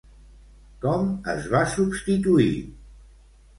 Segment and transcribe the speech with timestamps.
[0.85, 2.51] Com es va substituir?